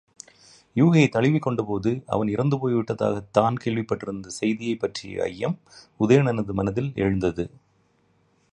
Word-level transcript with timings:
யூகியைத் 0.75 1.15
தழுவிக்கொண்டபோது, 1.15 2.01
அவன் 2.05 2.27
இறந்துபோய் 2.27 2.73
விட்டதாகத் 2.73 3.29
தான் 3.31 3.55
கேள்விப்பட்டிருந்த 3.65 4.27
செய்தியைப் 4.27 4.79
பற்றிய 4.79 5.23
ஐயம், 5.23 5.59
உதயணனது 5.99 6.53
மனத்தில் 6.53 6.91
எழுந்தது. 6.95 7.45